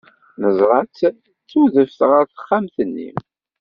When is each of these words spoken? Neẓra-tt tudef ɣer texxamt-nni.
Neẓra-tt 0.41 0.99
tudef 1.49 1.95
ɣer 2.09 2.23
texxamt-nni. 2.25 3.09